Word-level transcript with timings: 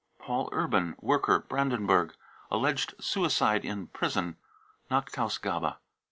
paul 0.17 0.49
urban, 0.51 0.95
worker, 0.99 1.37
Brandenburg, 1.37 2.15
alleged 2.49 2.95
suicide 2.99 3.63
> 3.63 3.63
in 3.73 3.85
prison.(. 3.85 4.35
Nachtausgabe 4.89 5.75